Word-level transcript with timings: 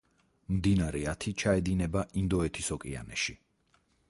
მდინარე 0.53 1.01
ათი 1.11 1.33
ჩაედინება 1.43 2.03
ინდოეთის 2.23 2.73
ოკეანეში. 2.79 3.39